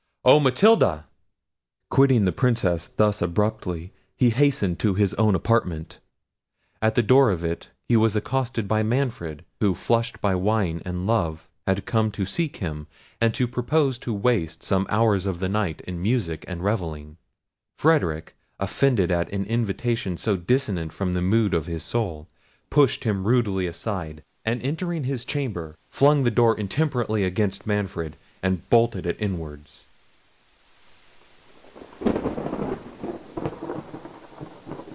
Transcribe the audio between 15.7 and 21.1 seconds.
in music and revelling. Frederic, offended at an invitation so dissonant